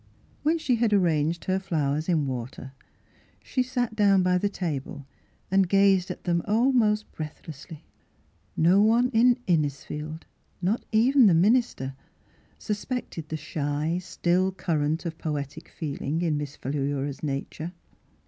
When 0.41 0.57
she 0.57 0.77
had 0.77 0.93
arranged 0.93 1.45
her 1.45 1.59
flowers 1.59 2.09
in 2.09 2.25
water, 2.25 2.71
she 3.43 3.61
sat 3.61 3.95
down 3.95 4.23
by 4.23 4.39
the 4.39 4.49
table 4.49 5.05
and 5.51 5.69
gazed 5.69 6.09
Miss 6.09 6.17
Philura's 6.23 6.25
Wedding 6.27 6.37
Gown 6.39 6.55
Sit 6.55 6.55
them 6.55 6.55
almost 6.81 7.11
breathlessly. 7.11 7.83
No 8.57 8.81
one 8.81 9.11
in^ 9.11 9.37
Innisfield, 9.45 10.23
not 10.59 10.83
even 10.91 11.27
the 11.27 11.35
misister, 11.35 11.93
suspected 12.57 13.29
the 13.29 13.37
shy, 13.37 13.99
still 13.99 14.51
current 14.51 15.05
of 15.05 15.19
poetic 15.19 15.69
feeling 15.69 16.23
in 16.23 16.35
Miss 16.35 16.55
Philura's 16.55 17.21
nature. 17.21 17.71